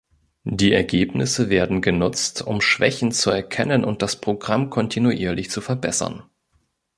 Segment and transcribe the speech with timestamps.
[0.49, 6.23] Die Ergebnisse werden genutzt, um Schwächen zu erkennen und das Programm kontinuierlich zu verbessern.